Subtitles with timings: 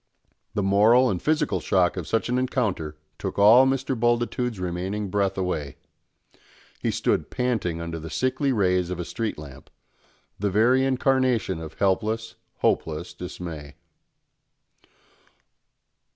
[0.55, 3.95] The moral and physical shock of such an encounter took all Mr.
[3.95, 5.75] Bultitude's remaining breath away.
[6.79, 9.69] He stood panting under the sickly rays of a street lamp,
[10.39, 13.75] the very incarnation of helpless, hopeless dismay.